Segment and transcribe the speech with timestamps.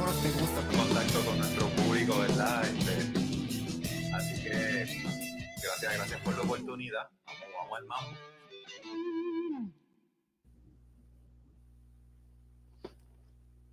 [0.00, 2.64] mejor te gusta contacto con nuestro público, ¿verdad?
[2.64, 2.92] Este,
[4.14, 4.50] así que
[5.62, 7.08] gracias, gracias por la oportunidad.
[7.26, 8.10] Vamos, vamos al mambo.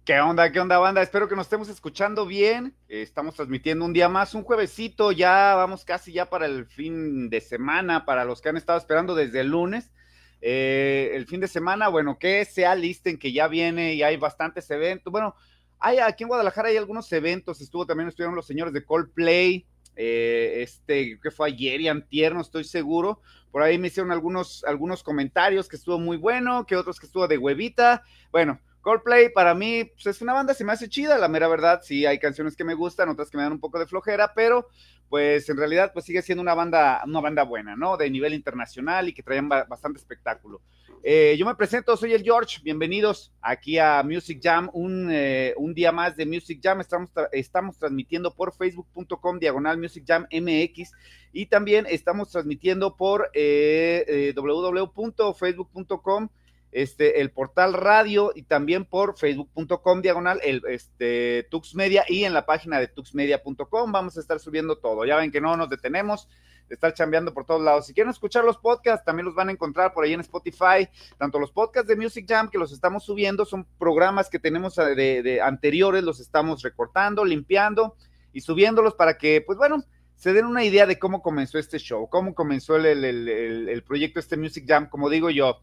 [0.04, 1.02] ¿Qué onda, qué onda, banda?
[1.02, 2.76] Espero que nos estemos escuchando bien.
[2.88, 7.42] Estamos transmitiendo un día más, un juevesito, ya vamos casi ya para el fin de
[7.42, 9.92] semana, para los que han estado esperando desde el lunes.
[10.40, 14.70] Eh, el fin de semana, bueno, que se alisten, que ya viene y hay bastantes
[14.72, 15.12] eventos.
[15.12, 15.36] Bueno,
[15.80, 20.62] hay aquí en Guadalajara hay algunos eventos, estuvo también, estuvieron los señores de Coldplay, eh,
[20.62, 23.22] este, que fue ayer y antier, no estoy seguro.
[23.52, 27.28] Por ahí me hicieron algunos, algunos comentarios que estuvo muy bueno, que otros que estuvo
[27.28, 28.04] de huevita.
[28.32, 31.82] Bueno, Coldplay para mí pues, es una banda, se me hace chida, la mera verdad,
[31.84, 34.68] sí hay canciones que me gustan, otras que me dan un poco de flojera, pero
[35.10, 37.98] pues en realidad pues sigue siendo una banda, una banda buena, ¿no?
[37.98, 40.62] De nivel internacional y que traían bastante espectáculo.
[41.10, 45.74] Eh, yo me presento, soy el George, bienvenidos aquí a Music Jam, un, eh, un
[45.74, 50.92] día más de Music Jam, estamos, estamos transmitiendo por facebook.com diagonal Music Jam MX
[51.32, 56.28] y también estamos transmitiendo por eh, www.facebook.com
[56.74, 62.34] este, el portal radio y también por facebook.com diagonal, el este, Tux Media y en
[62.34, 65.06] la página de tuxmedia.com vamos a estar subiendo todo.
[65.06, 66.28] Ya ven que no nos detenemos
[66.68, 67.88] de estar chambeando por todos lados.
[67.88, 70.88] Si quieren escuchar los podcasts, también los van a encontrar por ahí en Spotify.
[71.18, 74.96] Tanto los podcasts de Music Jam que los estamos subiendo son programas que tenemos eh,
[74.96, 77.96] de, anteriores, los estamos recortando, limpiando
[78.34, 79.84] y subiéndolos para que, pues bueno,
[80.16, 83.30] se den una idea de cómo comenzó este show, cómo comenzó el, el,
[83.70, 85.60] el proyecto este Music Jam, como digo yo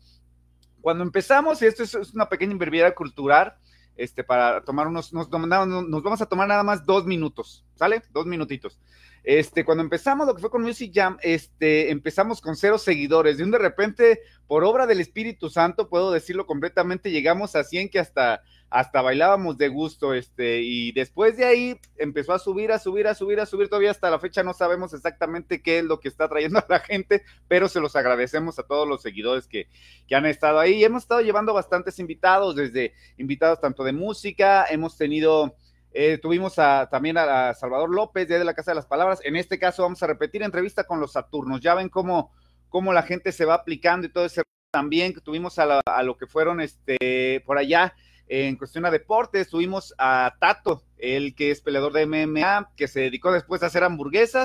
[0.84, 3.54] cuando empezamos, y esto es, una pequeña invervidad cultural,
[3.97, 8.03] este, para tomar unos, nos, nos, vamos a tomar nada más dos minutos, ¿sale?
[8.12, 8.78] Dos minutitos.
[9.25, 13.39] Este, cuando empezamos lo que fue con Music Jam, este, empezamos con cero seguidores.
[13.39, 17.89] De un de repente, por obra del Espíritu Santo, puedo decirlo completamente, llegamos a 100
[17.89, 18.43] que hasta
[18.75, 23.15] hasta bailábamos de gusto, este, y después de ahí empezó a subir, a subir, a
[23.15, 26.29] subir, a subir, todavía hasta la fecha no sabemos exactamente qué es lo que está
[26.29, 29.69] trayendo a la gente, pero se los agradecemos a todos los seguidores que,
[30.09, 34.97] que han estado ahí, hemos estado llevando bastantes invitados, desde invitados tanto de música, hemos
[34.97, 35.55] tenido...
[35.97, 39.21] Eh, tuvimos a, también a, Salvador López, de la Casa de las Palabras.
[39.22, 41.60] En este caso vamos a repetir entrevista con los Saturnos.
[41.60, 42.32] Ya ven cómo,
[42.69, 46.27] cómo la gente se va aplicando y todo ese también tuvimos a, a, lo que
[46.27, 47.94] fueron este por allá
[48.27, 53.00] en cuestión de deportes, tuvimos a Tato, el que es peleador de MMA, que se
[53.00, 54.44] dedicó después a hacer hamburguesas.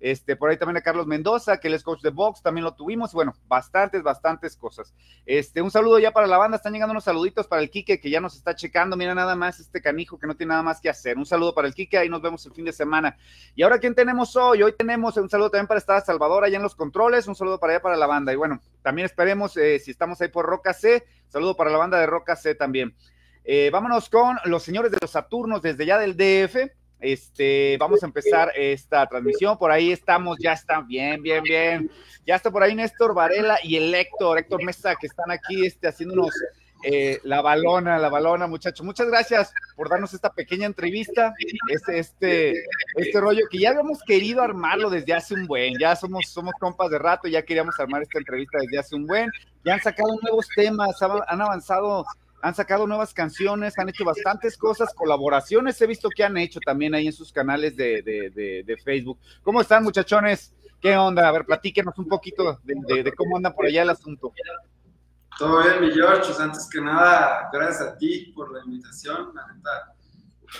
[0.00, 2.74] Este, por ahí también a Carlos Mendoza, que él es coach de box, también lo
[2.74, 3.12] tuvimos.
[3.12, 4.94] Bueno, bastantes, bastantes cosas.
[5.26, 6.56] Este, un saludo ya para la banda.
[6.56, 8.96] Están llegando unos saluditos para el Quique, que ya nos está checando.
[8.96, 11.18] Mira nada más este canijo que no tiene nada más que hacer.
[11.18, 13.16] Un saludo para el Quique, ahí nos vemos el fin de semana.
[13.54, 14.62] Y ahora, ¿quién tenemos hoy?
[14.62, 17.28] Hoy tenemos un saludo también para estar Salvador allá en los controles.
[17.28, 18.32] Un saludo para allá para la banda.
[18.32, 21.04] Y bueno, también esperemos eh, si estamos ahí por Roca C.
[21.28, 22.94] Saludo para la banda de Roca C también.
[23.44, 26.79] Eh, vámonos con los señores de los Saturnos desde ya del DF.
[27.00, 29.58] Este, vamos a empezar esta transmisión.
[29.58, 31.90] Por ahí estamos, ya están bien, bien, bien.
[32.26, 35.88] Ya está por ahí Néstor Varela y el Héctor, Héctor Mesa, que están aquí este,
[35.88, 36.30] haciéndonos
[36.82, 38.84] eh, la balona, la balona, muchachos.
[38.84, 41.34] Muchas gracias por darnos esta pequeña entrevista,
[41.68, 42.64] este, este,
[42.96, 46.90] este rollo que ya habíamos querido armarlo desde hace un buen, ya somos, somos compas
[46.90, 49.30] de rato, ya queríamos armar esta entrevista desde hace un buen,
[49.64, 52.06] ya han sacado nuevos temas, han avanzado
[52.42, 56.94] han sacado nuevas canciones, han hecho bastantes cosas, colaboraciones he visto que han hecho también
[56.94, 59.18] ahí en sus canales de, Facebook.
[59.42, 60.54] ¿Cómo están muchachones?
[60.80, 61.28] ¿Qué onda?
[61.28, 64.32] A ver, platíquenos un poquito de, cómo anda por allá el asunto.
[65.38, 66.22] Todo bien, mi George.
[66.26, 69.32] Pues antes que nada, gracias a ti por la invitación.
[69.34, 69.94] La neta,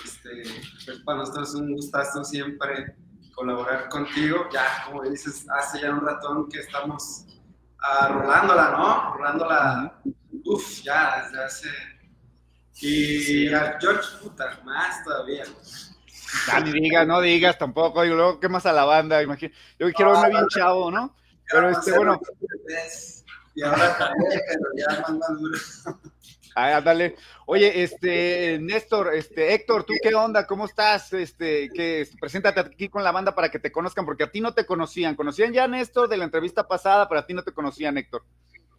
[0.03, 0.43] este,
[0.85, 2.95] pues para nosotros es un gustazo siempre
[3.33, 4.47] colaborar contigo.
[4.51, 7.25] Ya, como dices, hace ya un ratón que estamos
[7.79, 9.13] uh, rolándola, ¿no?
[9.15, 10.01] Rolándola
[10.51, 11.69] Uf, ya, desde hace.
[12.81, 15.45] Y a George, puta, más todavía.
[16.47, 18.03] Ya ni digas, no digas tampoco.
[18.03, 19.23] Y luego, ¿qué más a la banda?
[19.23, 19.53] Imagino.
[19.79, 21.15] Yo quiero verme bien chavo, ¿no?
[21.49, 22.19] Pero este, bueno.
[23.55, 25.57] Y ahora también, pero ya más maduro.
[26.53, 27.15] Ah, ándale.
[27.45, 30.45] Oye, este, Néstor, este, Héctor, ¿tú qué onda?
[30.45, 31.13] ¿Cómo estás?
[31.13, 34.53] Este, que preséntate aquí con la banda para que te conozcan, porque a ti no
[34.53, 35.15] te conocían.
[35.15, 38.25] Conocían ya a Néstor de la entrevista pasada, pero a ti no te conocían, Héctor.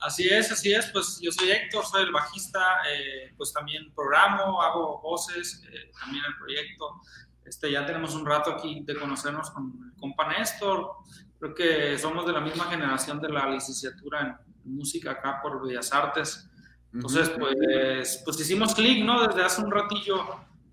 [0.04, 0.86] Así es, así es.
[0.90, 2.60] Pues yo soy Héctor, soy el bajista,
[2.90, 7.00] eh, pues también programo, hago voces, eh, también el proyecto.
[7.44, 10.90] Este, ya tenemos un rato aquí de conocernos con el compa Néstor.
[11.38, 14.20] Creo que somos de la misma generación de la licenciatura
[14.64, 16.48] en música acá por Bellas Artes.
[16.92, 19.26] Entonces, pues, pues hicimos clic, ¿no?
[19.26, 20.26] Desde hace un ratillo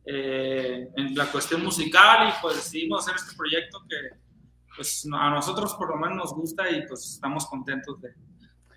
[0.06, 3.96] eh, en la cuestión musical y pues decidimos hacer este proyecto que
[4.76, 8.16] pues a nosotros por lo menos nos gusta y pues estamos contentos de,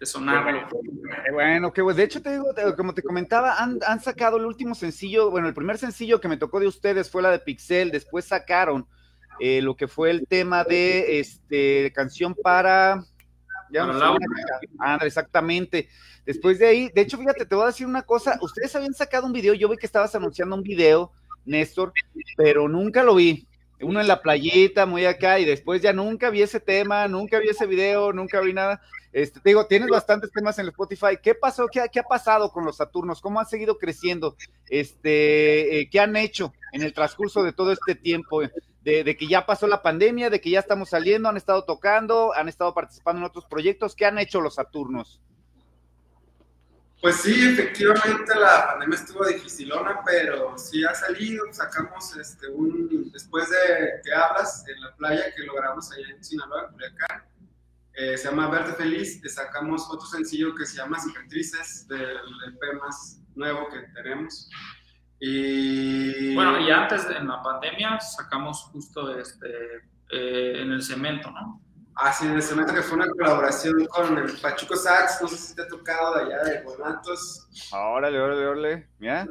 [0.07, 0.69] sonarlo.
[1.33, 2.47] Bueno, que de hecho te digo,
[2.77, 6.61] como te comentaba, han, sacado el último sencillo, bueno, el primer sencillo que me tocó
[6.61, 8.87] de ustedes fue la de Pixel, después sacaron
[9.41, 13.05] eh, lo que fue el tema de este canción para
[13.73, 13.89] ya
[14.81, 15.89] ah, exactamente.
[16.27, 18.39] Después de ahí, de hecho, fíjate, te voy a decir una cosa.
[18.43, 21.11] Ustedes habían sacado un video, yo vi que estabas anunciando un video,
[21.45, 21.93] Néstor,
[22.37, 23.49] pero nunca lo vi.
[23.83, 27.49] Uno en la playita, muy acá, y después ya nunca vi ese tema, nunca vi
[27.49, 28.81] ese video, nunca vi nada.
[29.13, 31.19] Este, te digo, tienes bastantes temas en Spotify.
[31.23, 31.67] ¿Qué pasó?
[31.69, 33.21] ¿Qué, ha pasado con los Saturnos?
[33.21, 34.37] ¿Cómo han seguido creciendo?
[34.69, 38.41] Este, eh, ¿Qué han hecho en el transcurso de todo este tiempo?
[38.83, 42.49] De, que ya pasó la pandemia, de que ya estamos saliendo, han estado tocando, han
[42.49, 43.95] estado participando en otros proyectos.
[43.95, 45.21] ¿Qué han hecho los Saturnos?
[47.03, 51.45] Pues sí, efectivamente la pandemia estuvo dificilona, pero sí ha salido.
[51.53, 56.71] Sacamos este, un, después de que hablas en la playa que logramos allá en Sinaloa,
[56.71, 57.25] Culiacán,
[57.95, 59.21] eh, se llama Verte Feliz.
[59.35, 64.49] Sacamos otro sencillo que se llama Cicatrices, del EP más nuevo que tenemos.
[65.19, 69.49] Y bueno, y antes en la pandemia sacamos justo este,
[70.09, 71.61] eh, en el cemento, ¿no?
[71.95, 75.37] Ah, sí, en ese momento que fue una colaboración con el Pachuco Sax, no sé
[75.37, 77.49] si te ha tocado de allá de Guanatos.
[77.71, 79.29] Órale, órale, órale, mira.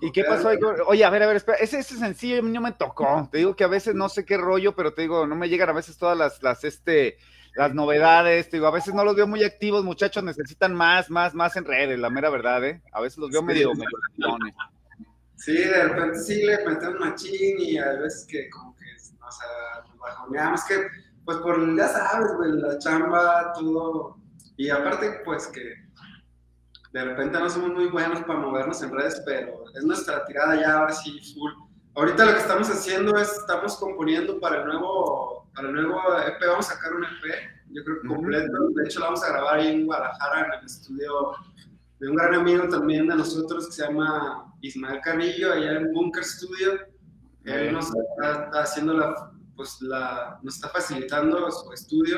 [0.00, 0.58] ¿Y qué pasó ahí?
[0.86, 3.28] Oye, a ver, a ver, espera, ese, ese sencillo no me tocó.
[3.32, 5.70] Te digo que a veces no sé qué rollo, pero te digo, no me llegan
[5.70, 7.16] a veces todas las, las, este,
[7.54, 8.50] las novedades.
[8.50, 11.64] Te digo, a veces no los veo muy activos, muchachos, necesitan más, más, más en
[11.64, 12.82] redes, la mera verdad, ¿eh?
[12.92, 13.88] A veces los veo medio, medio
[15.36, 18.84] Sí, de repente sí le metemos machín y a veces que como que,
[19.24, 24.16] o sea, bajoneamos que pues por, ya sabes, güey, la chamba, todo.
[24.56, 25.74] Y aparte, pues que
[26.90, 30.78] de repente no somos muy buenos para movernos en redes, pero es nuestra tirada ya
[30.78, 31.52] ahora sí full.
[31.96, 36.40] Ahorita lo que estamos haciendo es, estamos componiendo para el nuevo, para el nuevo EP,
[36.46, 37.24] vamos a sacar un EP,
[37.72, 38.68] yo creo que completo.
[38.74, 41.12] De hecho, lo vamos a grabar ahí en Guadalajara, en el estudio
[42.00, 46.24] de un gran amigo también de nosotros que se llama Ismael Carrillo, allá en Bunker
[46.24, 46.72] Studio.
[47.44, 52.16] Él nos está haciendo la, pues la, nos está facilitando su estudio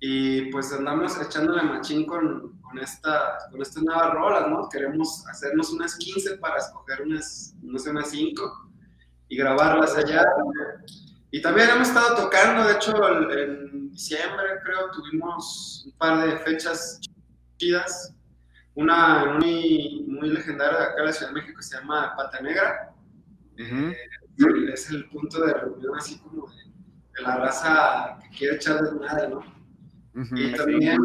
[0.00, 4.68] y pues andamos echándole machín con, con, esta, con estas nuevas rolas, ¿no?
[4.68, 8.70] Queremos hacernos unas 15 para escoger unas, no sé, unas 5
[9.28, 10.24] y grabarlas allá.
[11.30, 12.92] Y también hemos estado tocando, de hecho,
[13.30, 17.00] en diciembre creo tuvimos un par de fechas
[17.56, 18.14] chidas.
[18.74, 22.92] Una muy, muy legendaria de acá en la Ciudad de México se llama Pata Negra
[24.72, 29.42] es el punto de reunión así como de, la raza que quiere echar desmadre, ¿no?
[30.36, 30.98] y también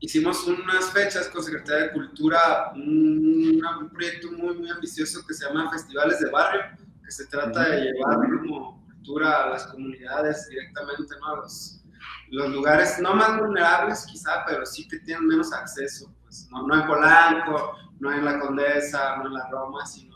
[0.00, 5.70] hicimos unas fechas con Secretaría de Cultura, un, proyecto muy, muy ambicioso que se llama
[5.70, 6.62] Festivales de Barrio,
[7.04, 11.26] que se trata de llevar como cultura a las comunidades directamente, ¿no?
[11.26, 11.84] A los,
[12.30, 16.74] los lugares no más vulnerables quizá, pero sí que tienen menos acceso, pues no, no
[16.80, 20.13] en Polanco, no en La Condesa, no en La Roma, sino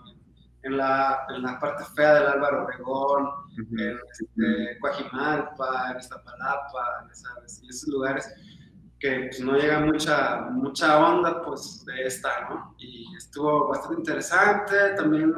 [0.62, 7.10] en la, en la parte fea del Álvaro Obregón, en este, Coajimalpa, en Iztapalapa, en,
[7.68, 8.32] esos lugares
[8.98, 12.74] que pues, no llega mucha, mucha onda pues, de esta, ¿no?
[12.78, 14.94] Y estuvo bastante interesante.
[14.96, 15.32] También,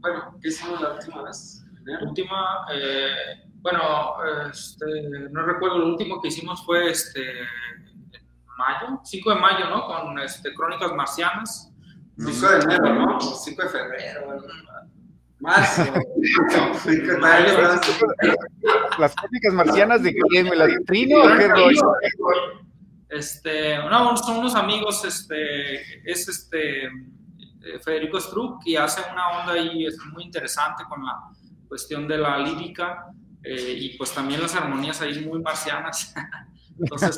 [0.00, 1.64] bueno, ¿qué hicimos la última vez?
[1.84, 4.14] La última, eh, bueno,
[4.48, 4.86] este,
[5.30, 9.86] no recuerdo, lo último que hicimos fue este, en mayo, 5 de mayo, ¿no?
[9.86, 11.69] Con este, Crónicas Marcianas
[12.20, 13.20] 5 de enero, ¿no?
[13.20, 14.42] 5 de febrero,
[15.40, 15.84] marzo.
[18.98, 21.94] Las crónicas marcianas de quién, ¿La de Trino o qué rollo?
[23.08, 25.76] Este, no, son unos amigos, este,
[26.08, 31.18] es este eh, Federico Struck y hace una onda ahí es muy interesante con la
[31.68, 33.06] cuestión de la lírica
[33.42, 36.14] eh, y pues también las armonías ahí muy marcianas.
[36.78, 37.16] Entonces,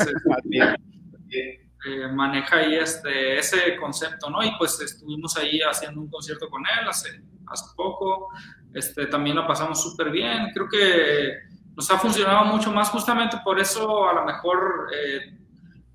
[1.31, 4.43] eh, eh, maneja ahí este, ese concepto, ¿no?
[4.43, 8.29] Y pues estuvimos ahí haciendo un concierto con él hace, hace poco,
[8.73, 11.39] este, también lo pasamos súper bien, creo que
[11.75, 15.39] nos ha funcionado mucho más, justamente por eso a lo mejor eh,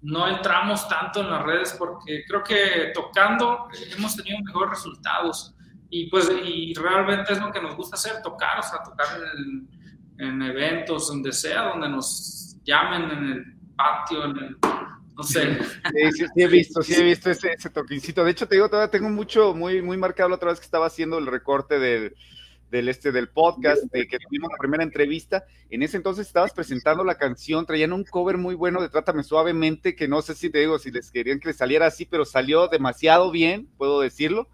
[0.02, 5.54] no entramos tanto en las redes, porque creo que tocando hemos tenido mejores resultados.
[5.90, 9.70] Y pues y realmente es lo que nos gusta hacer, tocar, o sea, tocar en,
[10.18, 14.58] en eventos, donde sea, donde nos llamen en el patio, en el
[15.18, 15.58] no sé.
[16.12, 18.24] Sí, sí, he visto, sí he visto ese, ese toquincito.
[18.24, 20.86] De hecho, te digo, todavía tengo mucho, muy, muy marcado la otra vez que estaba
[20.86, 22.16] haciendo el recorte del,
[22.70, 25.44] del, este, del podcast, de que tuvimos la primera entrevista.
[25.72, 29.96] En ese entonces estabas presentando la canción, traían un cover muy bueno de Trátame Suavemente,
[29.96, 32.68] que no sé si te digo, si les querían que les saliera así, pero salió
[32.68, 34.48] demasiado bien, puedo decirlo.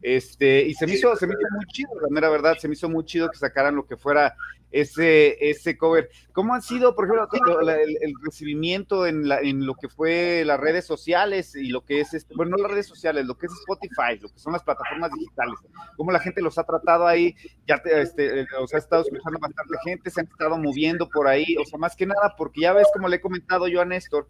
[0.00, 2.74] Este, y se me hizo, se me hizo muy chido, la mera verdad, se me
[2.74, 4.36] hizo muy chido que sacaran lo que fuera
[4.74, 6.10] ese, ese cover.
[6.32, 10.84] ¿Cómo han sido, por ejemplo, el, recibimiento en, la, en lo que fue las redes
[10.84, 14.18] sociales y lo que es, este, bueno, no las redes sociales, lo que es Spotify,
[14.20, 15.54] lo que son las plataformas digitales?
[15.96, 17.36] ¿Cómo la gente los ha tratado ahí?
[17.68, 21.28] Ya te, este, o sea, ha estado escuchando bastante gente, se han estado moviendo por
[21.28, 23.84] ahí, o sea, más que nada, porque ya ves, como le he comentado yo a
[23.84, 24.28] Néstor,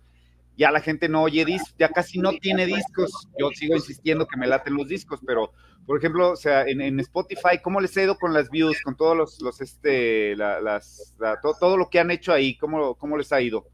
[0.57, 3.29] ya la gente no oye discos, ya casi no tiene discos.
[3.39, 5.53] Yo sigo insistiendo que me laten los discos, pero
[5.87, 9.17] por ejemplo, o sea, en, Spotify, ¿cómo les he ido con las views, con todos
[9.17, 11.15] los, los este, las,
[11.61, 12.57] todo, lo que han hecho ahí?
[12.57, 13.67] ¿Cómo, cómo les ha ido?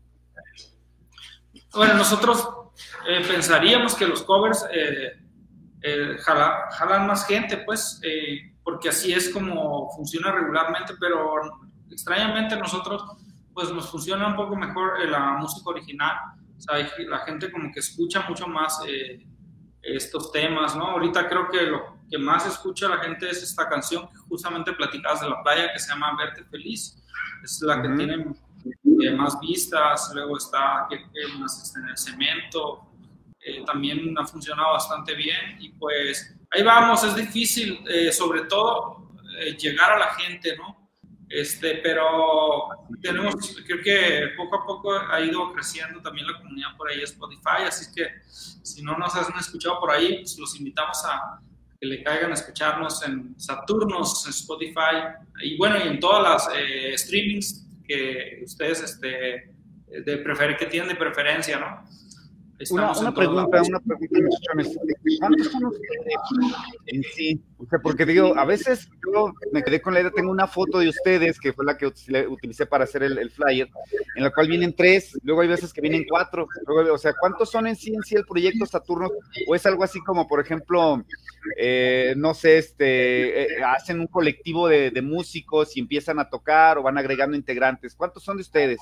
[1.73, 2.49] Bueno, nosotros
[3.09, 5.21] eh, pensaríamos que los covers eh,
[5.83, 8.01] eh, jalan, más gente, pues,
[8.65, 11.43] porque así es como funciona regularmente, pero
[11.91, 13.05] extrañamente nosotros,
[13.55, 16.17] pues, nos funciona un poco mejor la música original.
[16.61, 18.81] O sea, la gente como que escucha mucho más
[19.83, 20.89] estos temas, ¿no?
[20.89, 25.21] Ahorita creo que lo que más escucha la gente es esta canción que justamente platicabas
[25.21, 26.97] de la playa que se llama Verte Feliz.
[27.43, 28.27] Es la que tiene
[29.03, 32.93] eh, más vistas, luego está que, en el cemento,
[33.41, 39.09] eh, también ha funcionado bastante bien y pues ahí vamos, es difícil eh, sobre todo
[39.59, 40.80] llegar a la gente, ¿no?
[41.31, 42.69] Este, pero
[43.01, 47.63] tenemos, creo que poco a poco ha ido creciendo también la comunidad por ahí Spotify,
[47.69, 51.41] así que si no nos han escuchado por ahí, pues los invitamos a
[51.81, 55.07] que le caigan a escucharnos en Saturnos, en Spotify
[55.41, 59.53] y bueno, y en todas las eh, streamings que ustedes este,
[59.87, 61.85] de que tienen de preferencia, ¿no?
[62.69, 64.79] Una, una pregunta, una pregunta, muchachones.
[65.19, 66.15] ¿Cuántos son ustedes
[66.87, 67.43] en sí?
[67.57, 70.79] O sea, porque digo, a veces yo me quedé con la idea, tengo una foto
[70.79, 73.69] de ustedes, que fue la que utilicé para hacer el, flyer,
[74.15, 76.47] en la cual vienen tres, luego hay veces que vienen cuatro.
[76.93, 79.11] o sea, ¿cuántos son en sí en sí el proyecto Saturno?
[79.49, 81.03] ¿O es algo así como, por ejemplo,
[81.57, 86.77] eh, no sé, este, eh, hacen un colectivo de, de músicos y empiezan a tocar
[86.77, 87.95] o van agregando integrantes?
[87.95, 88.79] ¿Cuántos son de ustedes?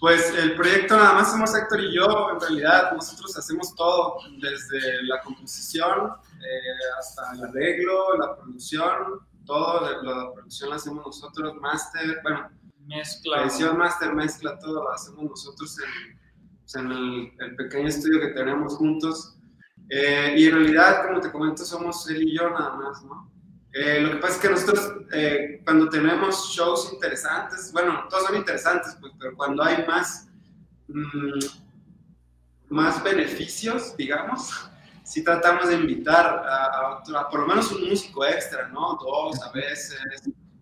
[0.00, 5.02] Pues el proyecto nada más somos Héctor y yo, en realidad nosotros hacemos todo, desde
[5.02, 12.20] la composición eh, hasta el arreglo, la producción, todo, la producción la hacemos nosotros, máster,
[12.22, 12.48] bueno,
[12.86, 13.42] mezcla.
[13.42, 16.08] Edición, máster, mezcla, todo lo hacemos nosotros en,
[16.62, 16.74] pues,
[17.38, 19.36] el, pequeño estudio que tenemos juntos.
[19.88, 23.29] Eh, y en realidad, como te comento, somos él y yo nada más, ¿no?
[23.72, 28.36] Eh, lo que pasa es que nosotros eh, cuando tenemos shows interesantes, bueno, todos son
[28.36, 30.28] interesantes, pues, pero cuando hay más,
[30.88, 31.38] mm,
[32.68, 34.50] más beneficios, digamos,
[35.04, 38.98] sí tratamos de invitar a, a, por lo menos un músico extra, ¿no?
[39.00, 40.00] Dos a veces.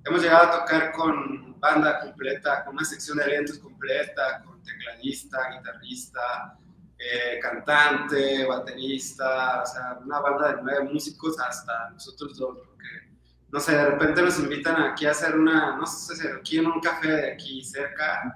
[0.05, 5.38] Hemos llegado a tocar con banda completa, con una sección de eventos completa, con tecladista,
[5.57, 6.59] guitarrista,
[6.99, 13.17] eh, cantante, baterista, o sea, una banda de nueve músicos hasta nosotros dos, porque,
[13.50, 16.81] no sé, de repente nos invitan aquí a hacer una, no sé, aquí en un
[16.81, 18.35] café de aquí cerca,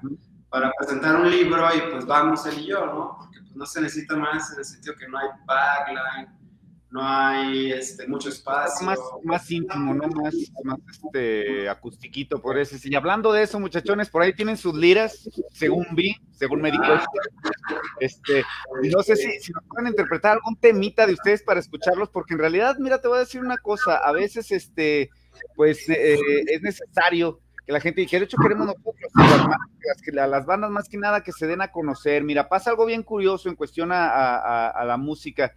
[0.49, 3.16] para presentar un libro y pues vamos él y yo, ¿no?
[3.19, 6.41] Porque pues no se necesita más en el sentido que no hay backline,
[6.92, 8.87] no hay este, mucho espacio.
[8.87, 10.08] Más, más íntimo, ¿no?
[10.08, 12.76] Más, más este, acustiquito, por eso.
[12.84, 16.84] Y hablando de eso, muchachones, por ahí tienen sus liras, según vi, según me dijo.
[17.99, 18.44] Este,
[18.94, 22.40] no sé si, si nos pueden interpretar algún temita de ustedes para escucharlos, porque en
[22.40, 25.08] realidad, mira, te voy a decir una cosa, a veces, este,
[25.56, 30.44] pues, eh, es necesario que la gente, que de hecho queremos nosotros, las, que las
[30.44, 32.22] bandas más que nada que se den a conocer.
[32.22, 35.54] Mira, pasa algo bien curioso en cuestión a, a la música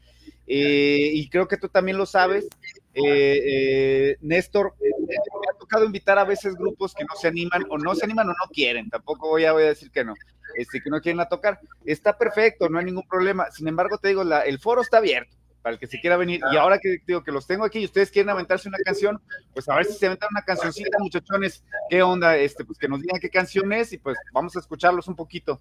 [0.47, 2.47] eh, y creo que tú también lo sabes.
[2.93, 7.77] Eh, eh, Néstor, me ha tocado invitar a veces grupos que no se animan o
[7.77, 10.13] no se animan o no quieren, tampoco voy a, voy a decir que no,
[10.55, 11.59] este, que no quieren a tocar.
[11.83, 13.51] Está perfecto, no hay ningún problema.
[13.51, 16.41] Sin embargo, te digo, el foro está abierto para el que se quiera venir.
[16.53, 19.19] Y ahora que digo que los tengo aquí y ustedes quieren aventarse una canción,
[19.51, 21.63] pues a ver si se aventan una cancioncita, muchachones.
[21.89, 22.37] ¿Qué onda?
[22.37, 25.59] Este, pues que nos digan qué canción es y pues vamos a escucharlos un poquito.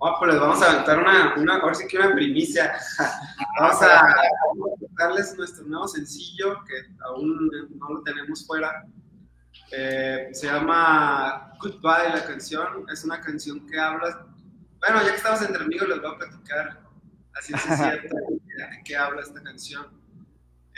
[0.00, 2.78] Oh, pues les vamos a aventar una, una, a ver si quiero una primicia.
[3.60, 4.14] vamos a
[4.96, 6.74] darles nuestro nuevo sencillo que
[7.04, 8.84] aún no lo tenemos fuera.
[9.72, 12.86] Eh, se llama Goodbye la canción.
[12.92, 14.24] Es una canción que habla.
[14.78, 16.80] Bueno, ya que estamos entre amigos, les voy a platicar
[17.34, 19.86] así es cierto de qué habla esta canción.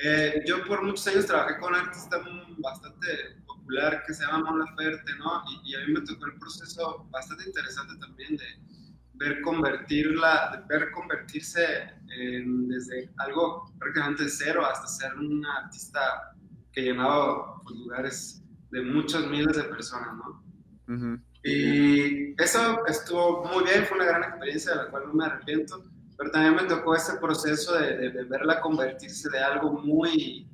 [0.02, 2.22] Eh, yo por muchos años trabajé con un artista
[2.56, 5.42] bastante popular que se llama Mon Laferte, ¿no?
[5.50, 8.69] Y, y a mí me tocó el proceso bastante interesante también de
[9.20, 11.62] ver convertirla, ver convertirse
[12.18, 16.00] en, desde algo prácticamente cero hasta ser una artista
[16.72, 21.22] que llenaba pues, lugares de muchos miles de personas, ¿no?
[21.44, 25.84] Y eso estuvo muy bien, fue una gran experiencia de la cual no me arrepiento,
[26.16, 30.48] pero también me tocó ese proceso de, de, verla convertirse de algo muy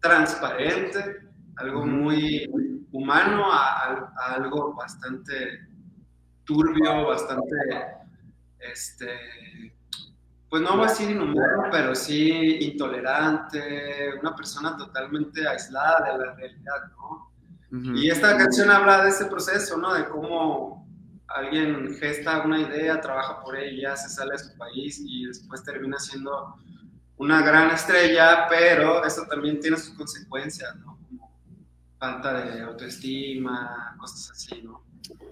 [0.00, 2.50] transparente, algo muy
[2.92, 5.68] humano a, a algo bastante
[6.44, 7.56] turbio, bastante,
[8.72, 9.74] este,
[10.48, 16.34] pues no voy a decir inhumano, pero sí intolerante, una persona totalmente aislada de la
[16.34, 17.32] realidad, ¿no?
[17.94, 19.92] Y esta canción habla de ese proceso, ¿no?
[19.92, 20.88] De cómo
[21.26, 25.98] alguien gesta una idea, trabaja por ella, se sale de su país y después termina
[25.98, 26.56] siendo
[27.16, 30.98] una gran estrella, pero eso también tiene sus consecuencias, ¿no?
[31.08, 31.34] Como
[31.98, 34.85] falta de autoestima, cosas así, ¿no?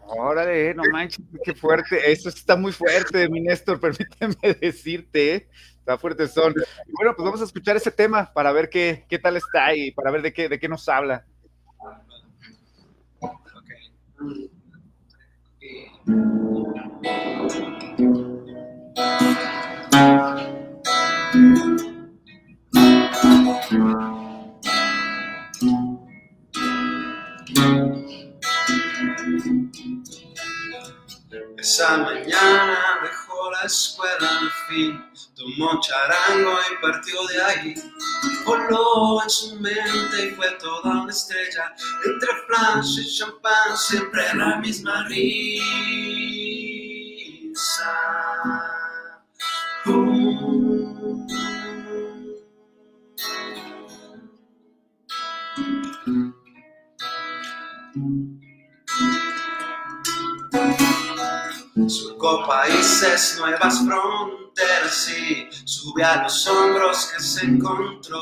[0.06, 2.10] Órale, no manches, qué fuerte.
[2.10, 5.34] Eso está muy fuerte, mi Néstor, permíteme decirte.
[5.34, 5.48] ¿eh?
[5.78, 6.54] Está fuerte son.
[6.92, 10.10] bueno, pues vamos a escuchar ese tema para ver qué, qué tal está y para
[10.10, 11.26] ver de qué, de qué nos habla.
[18.96, 19.73] Esa
[32.34, 37.74] mañana dejó la escuela al fin, tomó charango y partió de ahí.
[38.44, 41.74] Voló en su mente y fue toda una estrella,
[42.04, 45.44] entre flash y champán, siempre la misma risa.
[61.88, 68.20] Surcó países, nuevas fronteras y sube a los hombros que se encontró.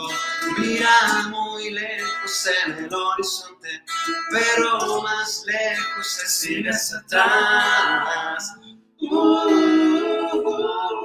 [0.59, 3.85] Mira muy lejos en el horizonte,
[4.31, 8.55] pero más lejos se sigue hacia atrás.
[9.01, 9.17] Uh,
[10.27, 11.03] uh, uh,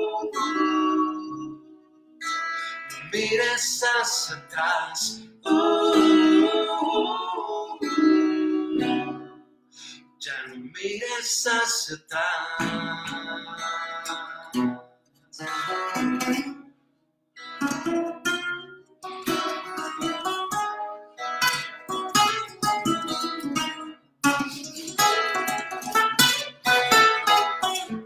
[3.12, 5.22] mires hacia atrás.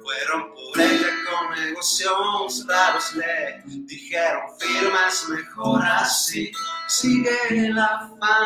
[0.01, 6.51] Fueron por ella con negocios raros, le dijeron firmas mejor así.
[6.87, 8.40] Sigue la fama,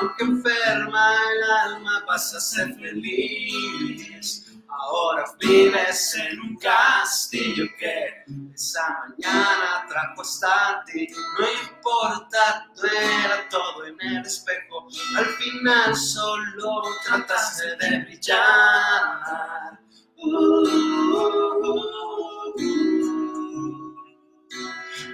[0.00, 4.44] aunque enferma el alma vas a ser feliz.
[4.70, 11.08] Ahora vives en un castillo que esa mañana trajo hasta ti.
[11.38, 14.86] No importa, no era todo en el espejo.
[15.16, 19.78] Al final solo trataste de brillar.
[20.16, 20.64] Uh,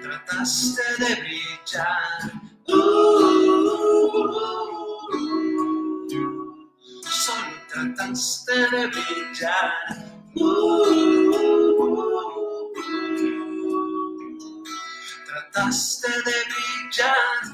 [0.03, 2.54] trataste de brillar.
[7.69, 9.73] Trataste de brillar.
[15.27, 17.54] Trataste de brillar.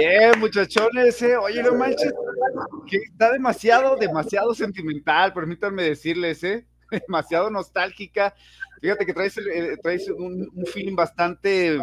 [0.00, 1.36] Bien, muchachones, eh.
[1.36, 2.10] oye, no manches,
[2.88, 6.64] que está demasiado, demasiado sentimental, permítanme decirles, eh,
[7.06, 8.34] demasiado nostálgica.
[8.80, 11.78] Fíjate que traes, eh, traes un, un feeling bastante,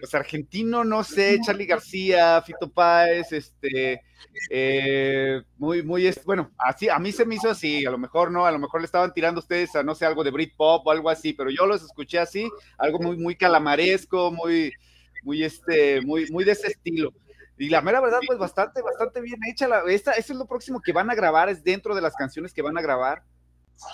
[0.00, 4.02] pues argentino, no sé, Charlie García, Fito Páez, este,
[4.50, 8.44] eh, muy, muy, bueno, así, a mí se me hizo así, a lo mejor no,
[8.44, 11.08] a lo mejor le estaban tirando ustedes a, no sé, algo de Britpop o algo
[11.08, 14.74] así, pero yo los escuché así, algo muy, muy calamaresco, muy,
[15.22, 17.14] muy, este, muy, muy de ese estilo.
[17.60, 19.68] Y la mera verdad, pues bastante, bastante bien hecha.
[19.68, 22.52] La, esta, eso es lo próximo que van a grabar, es dentro de las canciones
[22.54, 23.22] que van a grabar.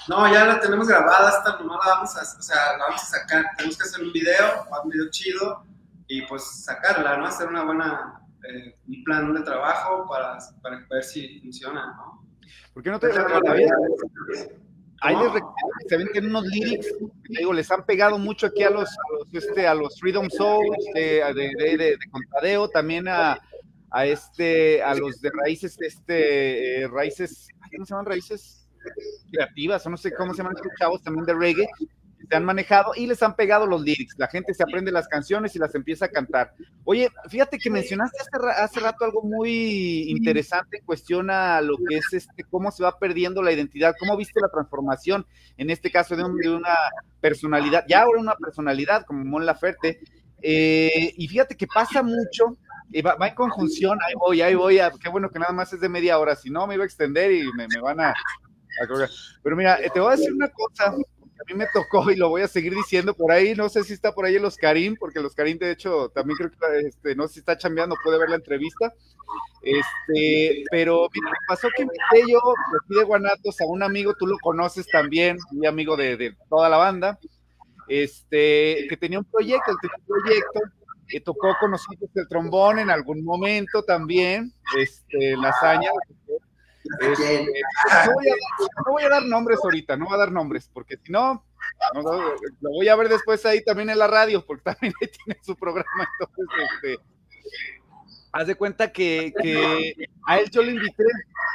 [0.09, 3.07] No, ya la tenemos grabada, esta nomás la vamos a, o sea, la vamos a
[3.07, 3.45] sacar.
[3.57, 5.65] Tenemos que hacer un video, un video chido
[6.07, 7.27] y pues sacarla, ¿no?
[7.27, 12.25] Hacer una buena, eh, un plan de trabajo para, para ver si funciona, ¿no?
[12.73, 13.75] ¿Por qué no te la, la vida?
[15.03, 18.19] Ahí les recuerdo que se ven que en unos lyrics, te digo, les han pegado
[18.19, 21.99] mucho aquí a los, a los, este, a los Freedom Souls de, de, de- de
[22.11, 23.39] Contadeo, también a,
[23.97, 28.63] a este, a los de raíces, este, eh, raíces, ¿cómo se llaman raíces?
[29.33, 31.67] creativas, o no sé cómo se llaman estos chavos también de reggae,
[32.29, 34.15] se han manejado y les han pegado los lyrics.
[34.19, 36.55] La gente se aprende las canciones y las empieza a cantar.
[36.85, 38.19] Oye, fíjate que mencionaste
[38.57, 43.53] hace, rato algo muy interesante cuestiona lo que es este, cómo se va perdiendo la
[43.53, 46.77] identidad, cómo viste la transformación, en este caso de, una
[47.21, 50.01] personalidad, ya ahora una personalidad como Mon Laferte.
[50.43, 52.57] Eh, y fíjate que pasa mucho,
[52.91, 55.89] y va, en conjunción, ahí voy, ahí voy, qué bueno que nada más es de
[55.89, 58.15] media hora, si no me iba a extender y me, me van a,
[59.43, 62.17] pero mira, eh, te voy a decir una cosa que a mí me tocó y
[62.17, 63.55] lo voy a seguir diciendo por ahí.
[63.55, 66.51] No sé si está por ahí el Oscarín, porque el Oscarín, de hecho, también creo
[66.51, 68.93] que este, no sé si está chambeando, puede ver la entrevista.
[69.63, 72.39] Este, pero mira, pasó que invité yo
[72.89, 77.19] de Guanatos a un amigo, tú lo conoces también, mi amigo de, toda la banda,
[77.89, 80.61] este, que tenía un proyecto, tenía un proyecto,
[81.09, 85.91] que tocó con nosotros el trombón en algún momento también, este, lasaña,
[87.01, 87.47] este,
[88.07, 91.45] no, voy a, dar nombres ahorita, no voy a dar nombres, porque si no,
[92.61, 95.57] lo voy a ver después ahí también en la radio, porque también ahí tiene su
[95.57, 96.09] programa.
[96.21, 96.99] Entonces, este,
[98.33, 99.33] haz de cuenta que,
[100.27, 101.05] a él yo le invité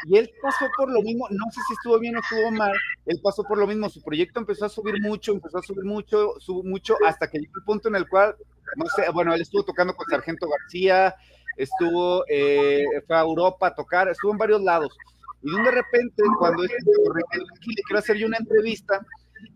[0.06, 2.74] y él pasó por lo mismo, no sé si estuvo bien o estuvo mal,
[3.06, 6.36] él pasó por lo mismo, su proyecto empezó a subir mucho, empezó a subir mucho,
[6.40, 8.36] subió mucho, hasta que llegó el punto en el cual,
[8.76, 11.16] no sé, bueno, él estuvo tocando con Sargento García,
[11.58, 14.96] estuvo, eh, fue a Europa a tocar, estuvo en varios lados,
[15.44, 19.06] y de repente, cuando este aquí le quiero hacer yo una entrevista,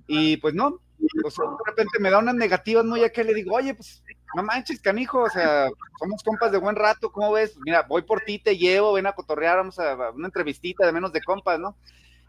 [0.07, 0.79] y pues no,
[1.23, 4.03] o sea, de repente me da unas negativas muy acá, le digo, oye, pues
[4.35, 7.57] no manches, canijo, o sea, somos compas de buen rato, ¿cómo ves?
[7.63, 11.13] Mira, voy por ti, te llevo, ven a cotorrear, vamos a, una entrevistita de menos
[11.13, 11.77] de compas, ¿no?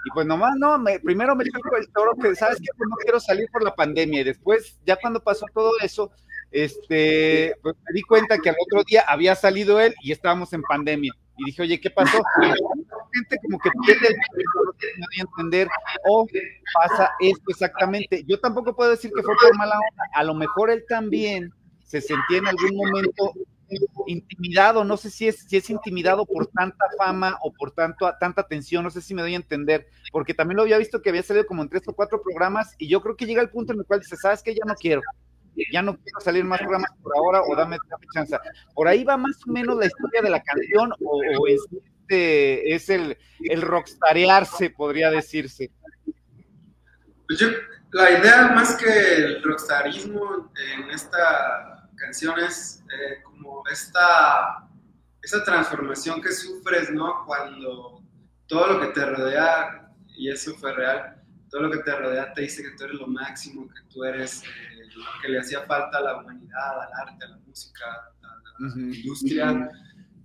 [0.04, 2.68] Y pues nomás, no, me, primero me dijo el toro que, ¿sabes qué?
[2.76, 4.20] Pues no quiero salir por la pandemia.
[4.20, 6.12] Y después, ya cuando pasó todo eso,
[6.50, 10.62] este, pues me di cuenta que al otro día había salido él y estábamos en
[10.62, 11.12] pandemia.
[11.38, 12.18] Y dije, oye, ¿qué pasó?
[13.12, 15.68] gente como que pierde el no entender,
[16.08, 16.26] o
[16.74, 18.24] pasa esto exactamente.
[18.26, 21.52] Yo tampoco puedo decir que fue por mala onda, a lo mejor él también
[21.84, 23.32] se sentía en algún momento
[24.06, 28.42] intimidado, no sé si es, si es intimidado por tanta fama o por tanto, tanta
[28.42, 31.22] atención, no sé si me doy a entender, porque también lo había visto que había
[31.22, 33.80] salido como en tres o cuatro programas y yo creo que llega el punto en
[33.80, 35.02] el cual dice, sabes que ya no quiero,
[35.72, 38.36] ya no quiero salir más programas por ahora o dame, dame chance.
[38.74, 41.60] Por ahí va más o menos la historia de la canción o, es,
[42.06, 45.70] este, es el, el rockstarearse, podría decirse.
[47.26, 47.48] Pues yo,
[47.92, 54.68] la idea más que el rockstarismo en esta canción es eh, como esta,
[55.20, 57.24] esa transformación que sufres, ¿no?
[57.26, 58.02] Cuando
[58.46, 61.15] todo lo que te rodea, y eso fue real,
[61.50, 64.42] todo lo que te rodea te dice que tú eres lo máximo, que tú eres...
[64.42, 64.76] Eh,
[65.22, 67.84] que le hacía falta a la humanidad, al arte, a la música,
[68.22, 69.70] a la industria.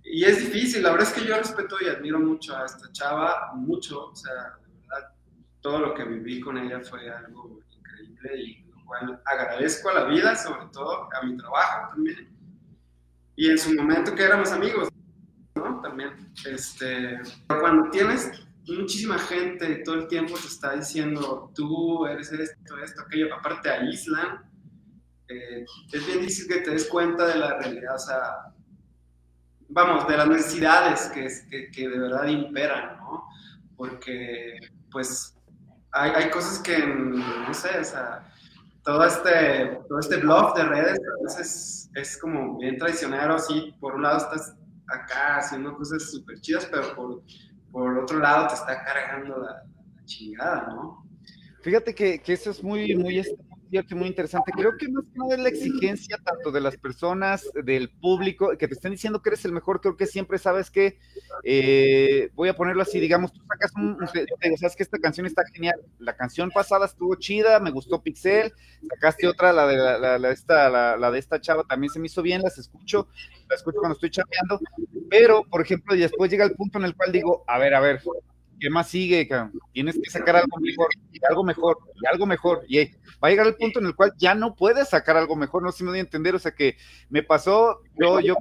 [0.04, 3.52] Y es difícil, la verdad es que yo respeto y admiro mucho a esta chava,
[3.54, 4.32] mucho, o sea,
[4.66, 5.12] de verdad,
[5.60, 10.04] todo lo que viví con ella fue algo increíble y lo cual agradezco a la
[10.04, 12.28] vida, sobre todo a mi trabajo también.
[13.36, 14.88] Y en su momento que éramos amigos,
[15.54, 15.80] ¿no?
[15.80, 18.30] También, este, cuando tienes
[18.68, 24.50] muchísima gente todo el tiempo te está diciendo, tú eres esto, esto, aquello, aparte aíslan,
[25.28, 28.54] eh, es bien difícil que te des cuenta de la realidad, o sea,
[29.68, 33.24] vamos, de las necesidades que, que, de verdad imperan, ¿no?
[33.76, 34.58] Porque,
[34.90, 35.34] pues,
[35.90, 38.32] hay, hay, cosas que, no sé, o sea,
[38.84, 43.94] todo este, todo este blog de redes a veces es como bien traicionero, sí, por
[43.94, 44.54] un lado estás
[44.88, 47.22] acá haciendo cosas súper chidas, pero por,
[47.72, 49.62] por otro lado te está cargando la,
[50.04, 51.06] chingada, ¿no?
[51.62, 53.22] Fíjate que, que, eso es muy, muy,
[53.72, 54.52] cierto muy interesante.
[54.52, 58.68] Creo que más que nada es la exigencia tanto de las personas, del público, que
[58.68, 59.80] te estén diciendo que eres el mejor.
[59.80, 60.98] Creo que siempre sabes que,
[61.42, 63.96] eh, voy a ponerlo así, digamos, tú sacas un,
[64.58, 65.80] sabes que esta canción está genial.
[65.98, 68.52] La canción pasada estuvo chida, me gustó Pixel,
[68.90, 72.58] sacaste otra, la de, la, esta, de esta chava también se me hizo bien, las
[72.58, 73.08] escucho,
[73.48, 74.60] las escucho cuando estoy chapeando,
[75.08, 78.02] pero, por ejemplo, después llega el punto en el cual digo, a ver, a ver,
[78.62, 79.28] ¿qué más sigue?
[79.72, 82.64] Tienes que sacar algo mejor, y algo mejor, y algo mejor.
[82.68, 82.84] Y
[83.20, 85.72] va a llegar el punto en el cual ya no puedes sacar algo mejor, no
[85.72, 86.36] sé si me doy a entender.
[86.36, 86.76] O sea que
[87.10, 88.36] me pasó, yo, yo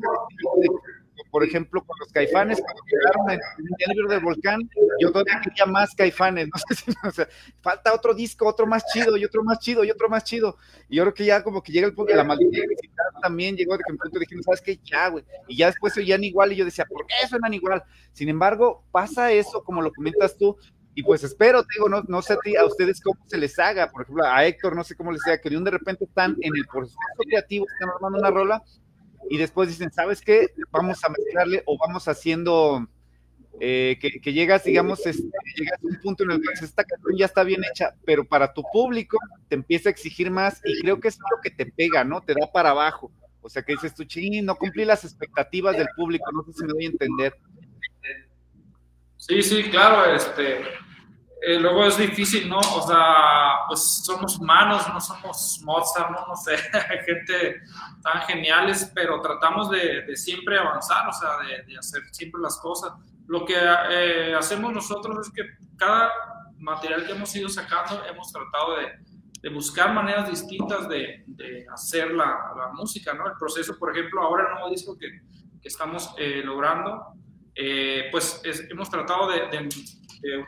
[1.30, 3.39] por ejemplo, con los caifanes, cuando llegaron en
[3.78, 4.69] el libro del volcán,
[5.00, 7.21] yo todavía quería más caifanes, no sé si,
[7.62, 10.58] falta otro disco, otro más chido, y otro más chido, y otro más chido,
[10.89, 12.62] y yo creo que ya como que llega el punto de la maldita
[13.21, 14.80] también llegó de que punto dije, ¿sabes qué?
[14.84, 17.84] Ya, güey, y ya después oían igual, y yo decía, ¿por qué suenan igual?
[18.13, 20.58] Sin embargo, pasa eso, como lo comentas tú,
[20.93, 23.58] y pues espero, te digo, no, no sé a, ti, a ustedes cómo se les
[23.60, 26.04] haga, por ejemplo, a Héctor, no sé cómo les sea, que de un de repente
[26.04, 28.63] están en el proceso creativo, están armando una rola,
[29.30, 30.48] y después dicen, ¿sabes qué?
[30.72, 32.88] Vamos a mezclarle o vamos haciendo
[33.60, 37.26] eh, que, llegas, digamos, este, llegas a un punto en el que esta canción ya
[37.26, 41.10] está bien hecha, pero para tu público te empieza a exigir más y creo que
[41.10, 42.22] es lo que te pega, ¿no?
[42.22, 43.12] Te da para abajo.
[43.42, 46.64] O sea, que dices tú, ching, no cumplí las expectativas del público, no sé si
[46.64, 47.36] me doy a entender.
[49.18, 50.62] Sí, sí, claro, este,
[51.44, 52.60] eh, luego es difícil, ¿no?
[52.60, 56.56] O sea, pues somos humanos, no somos Mozart, no, no sé,
[57.06, 57.62] gente
[58.04, 61.30] tan geniales, pero tratamos de, siempre avanzar, o sea,
[61.66, 62.94] de, hacer siempre las cosas.
[63.26, 65.42] Lo que eh, hacemos nosotros es que
[65.78, 66.12] cada
[66.60, 71.26] material que hemos ido sacando hemos tratado de, buscar maneras distintas de,
[71.74, 73.26] hacer la, la, música, ¿no?
[73.26, 75.08] El proceso, por ejemplo, ahora el nuevo disco que,
[75.60, 77.16] que estamos eh, logrando,
[77.56, 79.70] eh, pues hemos tratado de,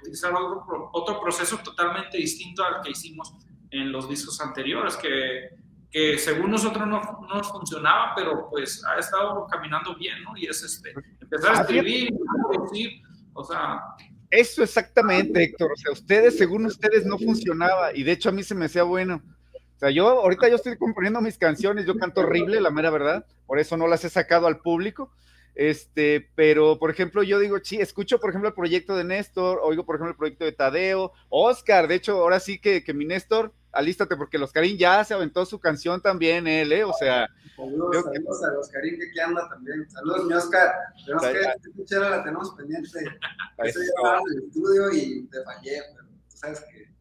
[0.02, 3.34] utilizar otro, otro, proceso totalmente distinto al que hicimos
[3.72, 5.50] en los discos anteriores, que,
[5.89, 10.38] que según nosotros no, no, nos funcionaba, pero pues ha estado caminando bien, ¿no?
[10.38, 12.13] Y es este, empezar a escribir,
[12.50, 13.02] producir,
[13.34, 13.82] o sea...
[14.30, 15.72] Eso exactamente, Héctor.
[15.72, 17.96] O sea, ustedes, según ustedes, no funcionaba.
[17.96, 19.22] Y de hecho a mí se me hacía bueno.
[19.54, 23.28] O sea, yo ahorita yo estoy componiendo mis canciones, yo canto horrible, la mera verdad.
[23.46, 25.12] Por eso no las he sacado al público
[25.56, 29.86] este, pero por ejemplo, yo digo, sí, escucho por ejemplo el proyecto de Néstor, oigo
[29.86, 33.54] por ejemplo el proyecto de Tadeo, Oscar, de hecho, ahora sí que, que mi Néstor,
[33.74, 36.84] alístate porque el Oscarín ya se aventó su canción también, él, ¿eh?
[36.84, 37.28] O sea.
[37.56, 39.89] Saludos, saludos a Oscarín que aquí anda también.
[39.89, 40.72] Saludos, mi Oscar.
[41.06, 42.88] Tenemos que, esta la tenemos pendiente.
[43.58, 46.93] Estoy en el estudio y te fallé, pero tú sabes que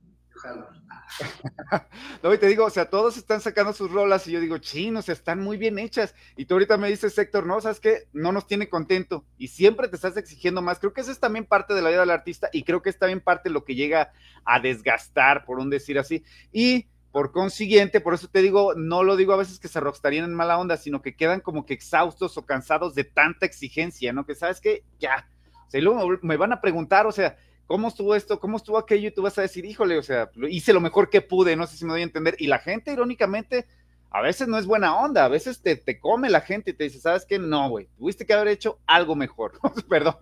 [2.23, 5.09] no, y te digo, o sea, todos están sacando sus rolas y yo digo, chinos,
[5.09, 6.15] están muy bien hechas.
[6.37, 8.09] Y tú ahorita me dices, Héctor, no, ¿sabes qué?
[8.13, 10.79] No nos tiene contento y siempre te estás exigiendo más.
[10.79, 12.99] Creo que eso es también parte de la vida del artista y creo que es
[12.99, 14.13] también parte de lo que llega
[14.45, 16.25] a desgastar, por un decir así.
[16.53, 20.25] Y por consiguiente, por eso te digo, no lo digo a veces que se rockstarían
[20.25, 24.25] en mala onda, sino que quedan como que exhaustos o cansados de tanta exigencia, ¿no?
[24.25, 25.29] Que sabes que ya,
[25.67, 27.37] o sea, luego me van a preguntar, o sea,
[27.73, 28.39] ¿cómo estuvo esto?
[28.39, 29.09] ¿Cómo estuvo aquello?
[29.09, 31.79] Y tú vas a decir, híjole, o sea, hice lo mejor que pude, no sé
[31.79, 32.37] si me doy a entender.
[32.39, 33.67] Y la gente, irónicamente,
[34.11, 36.85] a veces no es buena onda, a veces te, te come la gente y te
[36.85, 37.39] dice, ¿sabes qué?
[37.39, 39.53] No, güey, tuviste que haber hecho algo mejor.
[39.89, 40.17] Perdón,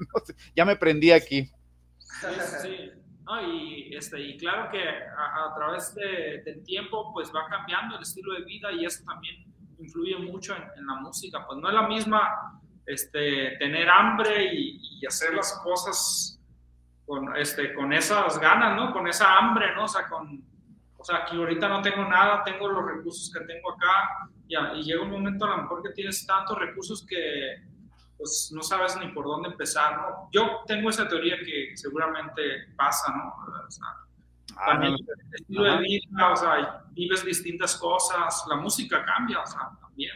[0.55, 1.51] ya me prendí aquí.
[2.63, 2.93] Sí.
[3.25, 8.03] No, y, este, y claro que a, través de, del tiempo, pues va cambiando el
[8.03, 11.45] estilo de vida y eso también influye mucho en, la música.
[11.49, 16.40] Pues no es la misma este, tener hambre y hacer las cosas
[17.11, 18.93] con, este, con esas ganas, ¿no?
[18.93, 19.87] Con esa hambre, ¿no?
[19.87, 20.45] O sea, con,
[20.97, 24.83] o sea, aquí ahorita no tengo nada, tengo los recursos que tengo acá, y, y
[24.85, 27.65] llega un momento a lo mejor que tienes tantos recursos que
[28.17, 30.29] pues no sabes ni por dónde empezar, ¿no?
[30.31, 33.35] Yo tengo esa teoría que seguramente pasa, ¿no?
[33.67, 33.87] O sea,
[34.57, 39.47] ah, también el estilo de vida, o sea, vives distintas cosas, la música cambia, o
[39.47, 40.15] sea, también.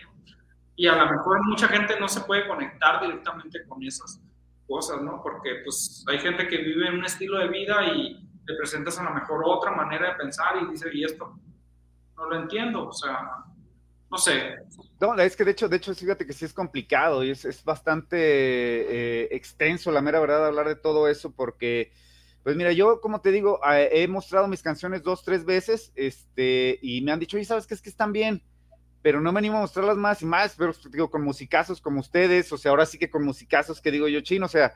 [0.76, 4.20] Y a lo mejor mucha gente no se puede conectar directamente con esas
[4.66, 5.22] cosas, ¿no?
[5.22, 8.14] Porque pues hay gente que vive un estilo de vida y
[8.46, 11.38] le presentas a lo mejor otra manera de pensar y dice, y esto
[12.16, 13.30] no lo entiendo, o sea,
[14.10, 14.54] no sé.
[15.00, 17.64] No, es que de hecho, de hecho, fíjate que sí es complicado y es, es
[17.64, 21.92] bastante eh, extenso, la mera verdad, hablar de todo eso, porque,
[22.42, 27.02] pues mira, yo, como te digo, he mostrado mis canciones dos, tres veces, este, y
[27.02, 28.42] me han dicho, y sabes que es que están bien,
[29.04, 32.50] pero no me animo a mostrarlas más y más, pero digo, con musicazos como ustedes,
[32.54, 34.72] o sea, ahora sí que con musicazos que digo yo chino, o sea,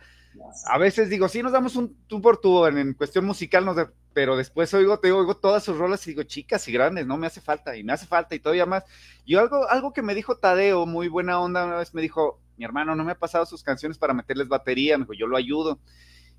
[0.66, 3.64] a veces digo, sí, nos damos un tú por tú en, cuestión musical,
[4.12, 7.26] pero después oigo, te oigo todas sus rolas y digo, chicas y grandes, no me
[7.26, 8.84] hace falta, y me hace falta, y todavía más.
[9.24, 12.66] Y algo, algo que me dijo Tadeo, muy buena onda, una vez me dijo, mi
[12.66, 15.78] hermano, no me ha pasado sus canciones para meterles batería, me dijo, yo lo ayudo.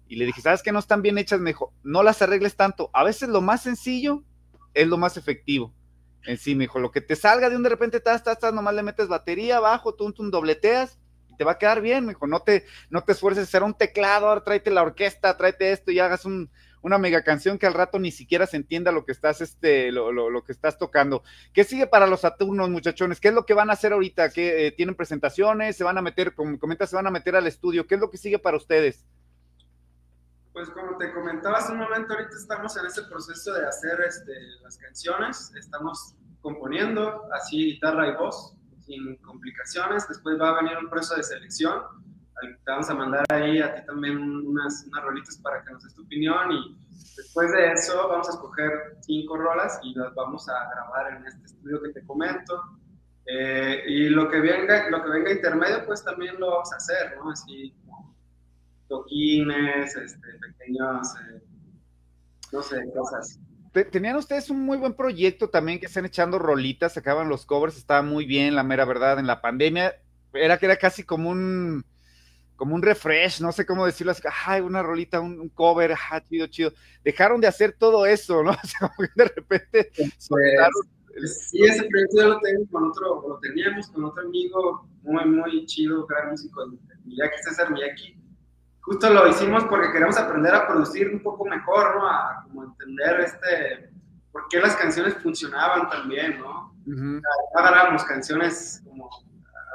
[0.08, 1.40] Y le dije, ¿sabes que no están bien hechas?
[1.40, 4.22] Me dijo, no las arregles tanto, a veces lo más sencillo
[4.76, 5.74] es lo más efectivo
[6.26, 8.54] en sí, me dijo, lo que te salga de un de repente, estás, estás, estás,
[8.54, 12.14] nomás le metes batería abajo, tú, tú dobleteas y te va a quedar bien, me
[12.14, 15.72] dijo, no te, no te esfuerces a hacer un teclado, ahora tráete la orquesta, tráete
[15.72, 16.52] esto y hagas un,
[16.82, 20.12] una mega canción que al rato ni siquiera se entienda lo que estás, este, lo,
[20.12, 21.24] lo, lo que estás tocando.
[21.54, 23.20] ¿Qué sigue para los Saturnos, muchachones?
[23.20, 24.30] ¿Qué es lo que van a hacer ahorita?
[24.30, 25.76] ¿Qué, eh, ¿Tienen presentaciones?
[25.76, 27.88] ¿Se van a meter, como comentas, se van a meter al estudio?
[27.88, 29.06] ¿Qué es lo que sigue para ustedes?
[30.60, 34.34] Pues como te comentaba hace un momento, ahorita estamos en ese proceso de hacer este,
[34.62, 40.90] las canciones, estamos componiendo así guitarra y voz, sin complicaciones, después va a venir un
[40.90, 41.82] proceso de selección,
[42.42, 45.94] te vamos a mandar ahí a ti también unas, unas rolitas para que nos des
[45.94, 46.78] tu opinión y
[47.16, 51.46] después de eso vamos a escoger cinco rolas y las vamos a grabar en este
[51.46, 52.62] estudio que te comento.
[53.28, 57.16] Eh, y lo que venga, lo que venga intermedio, pues también lo vamos a hacer,
[57.16, 57.32] ¿no?
[57.32, 57.74] Así
[58.90, 61.42] toquines, este, pequeños, eh,
[62.52, 63.40] no sé, cosas.
[63.92, 68.02] Tenían ustedes un muy buen proyecto también que están echando rolitas, sacaban los covers, estaba
[68.02, 69.96] muy bien, la mera verdad, en la pandemia.
[70.34, 71.86] era que era casi como un
[72.56, 76.48] como un refresh, no sé cómo decirlo, así, ay, una rolita, un, cover, ah, chido,
[76.48, 76.74] chido.
[77.06, 78.52] Dejaron de hacer todo eso, ¿no?
[78.64, 83.88] O sea, de repente pues, sí, ese proyecto ya lo tengo con otro, lo teníamos
[83.92, 86.68] con otro amigo muy, muy chido, gran músico,
[87.06, 88.19] Miyaki, César Miyaki.
[88.82, 92.08] Justo lo hicimos porque queremos aprender a producir un poco mejor, ¿no?
[92.08, 93.92] A como entender este,
[94.32, 96.74] por qué las canciones funcionaban también, ¿no?
[96.86, 97.22] Uh
[97.56, 99.10] agarramos canciones como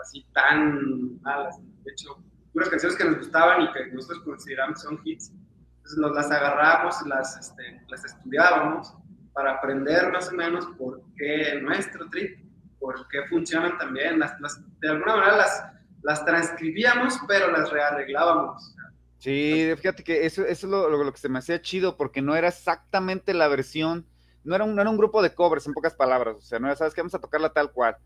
[0.02, 2.18] así tan malas, de hecho,
[2.54, 5.32] unas canciones que nos gustaban y que nosotros consideramos son hits.
[5.76, 8.94] Entonces nos las agarramos, las, este, las estudiábamos
[9.32, 12.38] para aprender más o menos por qué nuestro trip,
[12.78, 14.18] por qué funcionan también.
[14.18, 14.38] Las,
[14.80, 15.64] de alguna manera las,
[16.02, 18.74] las transcribíamos, pero las rearreglábamos.
[19.18, 22.48] Sí, fíjate que eso, eso es lo, que se me hacía chido, porque no era
[22.48, 24.06] exactamente la versión,
[24.44, 26.66] no era un, no era un grupo de covers, en pocas palabras, o sea, no
[26.66, 27.96] era, sabes que vamos a tocarla tal cual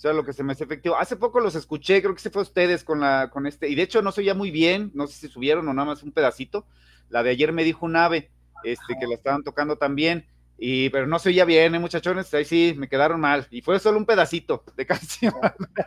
[0.00, 0.96] o sea, lo que se me hace efectivo.
[0.96, 3.74] Hace poco los escuché, creo que se fue a ustedes con la, con este, y
[3.74, 6.10] de hecho no se oía muy bien, no sé si subieron o nada más un
[6.10, 6.64] pedacito.
[7.10, 8.30] La de ayer me dijo un ave,
[8.64, 10.24] este, que la estaban tocando también,
[10.56, 12.32] y, pero no se oía bien, ¿eh, muchachones?
[12.32, 13.46] Ahí sí, me quedaron mal.
[13.50, 15.34] Y fue solo un pedacito de canción,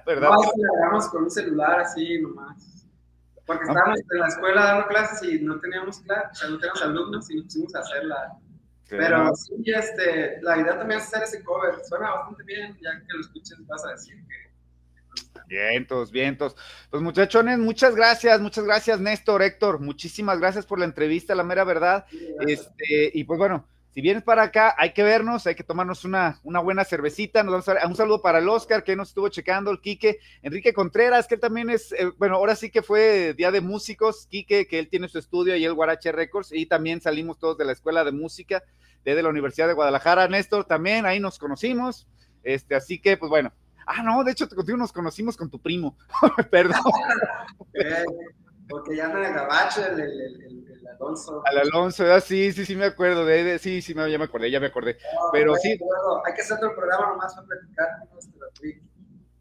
[0.05, 0.29] ¿verdad?
[0.29, 2.72] No, con un celular así nomás.
[3.45, 6.81] Porque estábamos en la escuela dando clases y no teníamos clases, o sea, no teníamos
[6.81, 8.39] alumnos y nos pusimos a hacerla
[8.97, 11.75] pero sí, este, la idea también es hacer ese cover.
[11.85, 14.43] Suena bastante bien, ya que lo escuches vas a decir que...
[15.47, 16.55] Vientos, vientos.
[16.89, 21.63] Pues muchachones, muchas gracias, muchas gracias Néstor, Héctor, muchísimas gracias por la entrevista, la mera
[21.63, 22.05] verdad.
[22.47, 26.39] este, y pues bueno, si vienes para acá, hay que vernos, hay que tomarnos una,
[26.43, 27.43] una buena cervecita.
[27.43, 30.73] Nos vamos a, un saludo para el Oscar, que nos estuvo checando, el Quique, Enrique
[30.73, 34.67] Contreras, que él también es, eh, bueno, ahora sí que fue Día de Músicos, Quique,
[34.67, 37.73] que él tiene su estudio y el Guarache Records, y también salimos todos de la
[37.73, 38.63] Escuela de Música
[39.03, 40.27] de la Universidad de Guadalajara.
[40.27, 42.07] Néstor, también ahí nos conocimos.
[42.43, 43.51] Este, así que, pues bueno.
[43.85, 45.97] Ah, no, de hecho, contigo nos conocimos con tu primo.
[46.51, 46.81] Perdón.
[48.69, 51.41] Porque ya anda en Gabacho, el, el, el, Alonso.
[51.45, 54.59] Al Alonso, ah, sí, sí, sí me acuerdo de, sí, sí, ya me acordé, ya
[54.59, 54.97] me acordé.
[55.31, 55.77] Pero sí.
[56.25, 57.87] hay que hacer otro programa nomás para platicar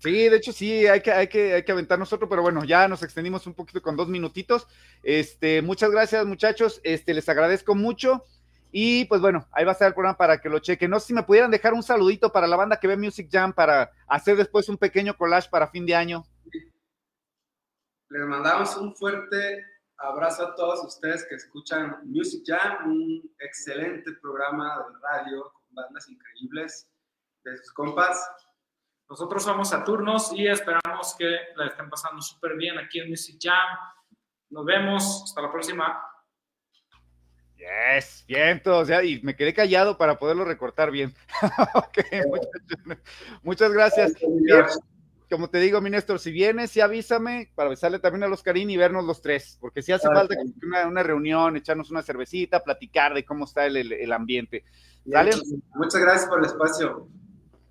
[0.03, 2.89] Sí, de hecho sí, hay que, hay que, hay que aventar nosotros, pero bueno, ya
[2.89, 4.67] nos extendimos un poquito con dos minutitos.
[5.05, 6.81] Este, muchas gracias, muchachos.
[6.83, 8.25] Este, les agradezco mucho.
[8.73, 10.91] Y pues bueno, ahí va a estar el programa para que lo chequen.
[10.91, 13.53] No sé si me pudieran dejar un saludito para la banda que ve Music Jam
[13.53, 16.25] para hacer después un pequeño collage para fin de año.
[18.13, 19.65] Les mandamos un fuerte
[19.97, 26.11] abrazo a todos ustedes que escuchan Music Jam, un excelente programa de radio con bandas
[26.11, 26.91] increíbles
[27.43, 28.23] de sus compas.
[29.09, 33.79] Nosotros somos Saturnos y esperamos que la estén pasando súper bien aquí en Music Jam.
[34.51, 36.05] Nos vemos, hasta la próxima.
[37.57, 41.15] Yes, vientos, ya, y me quedé callado para poderlo recortar bien.
[43.43, 44.13] muchas, gracias.
[45.33, 48.69] Como te digo, mi Néstor, si vienes, sí avísame para besarle también a los Karim
[48.69, 53.15] y vernos los tres, porque si hace falta una, una, reunión, echarnos una cervecita, platicar
[53.15, 54.63] de cómo está el, el, ambiente.
[55.07, 57.09] Muchas gracias por el espacio.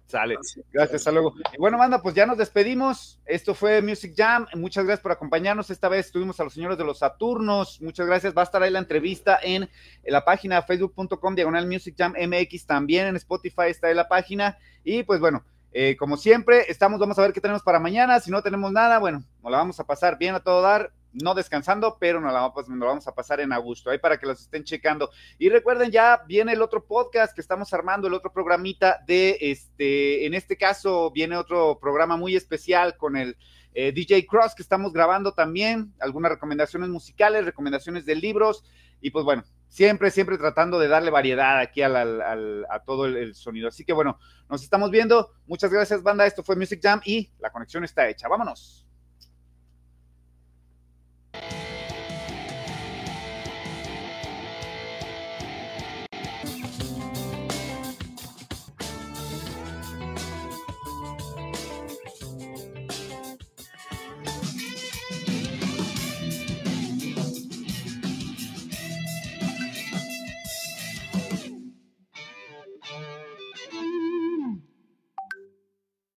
[0.07, 0.37] Sale.
[0.73, 1.35] Gracias, hasta luego.
[1.53, 3.21] Y bueno, manda, pues ya nos despedimos.
[3.27, 4.47] Esto fue Music Jam.
[4.55, 5.69] Muchas gracias por acompañarnos.
[5.69, 7.79] Esta vez tuvimos a los señores de los Saturnos.
[7.79, 8.35] Muchas gracias.
[8.35, 9.69] Va a estar ahí la entrevista en,
[10.03, 12.65] la página facebook.com diagonal Music Jam MX.
[12.65, 14.57] También en Spotify está ahí la página.
[14.83, 18.19] Y pues bueno, eh, como siempre, estamos, vamos a ver qué tenemos para mañana.
[18.19, 21.33] Si no tenemos nada, bueno, nos la vamos a pasar bien a todo dar no
[21.33, 22.51] descansando, pero nos la,
[22.85, 25.09] vamos a pasar en agosto, ahí para que los estén checando.
[25.37, 30.25] Y recuerden, ya viene el otro podcast que estamos armando, el otro programita de, este,
[30.25, 33.37] en este caso viene otro programa muy especial con el
[33.73, 38.63] eh, DJ Cross que estamos grabando también, algunas recomendaciones musicales, recomendaciones de libros,
[39.01, 43.69] y pues bueno, siempre, siempre tratando de darle variedad aquí a todo el, sonido.
[43.69, 44.19] Así que bueno,
[44.49, 45.31] nos estamos viendo.
[45.47, 46.25] Muchas gracias, banda.
[46.25, 48.27] Esto fue Music Jam y la conexión está hecha.
[48.27, 48.85] Vámonos.